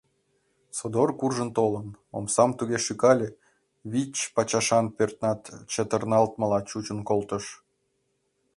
Содор 0.77 1.09
куржын 1.19 1.49
толын, 1.57 1.87
омсам 2.17 2.49
туге 2.57 2.77
шӱкале— 2.85 3.29
вич 3.91 4.15
пачашан 4.35 4.85
пӧртнат 4.95 5.41
чытырналтмыла 5.71 6.59
чучын 6.69 6.99
колтыш. 7.09 7.45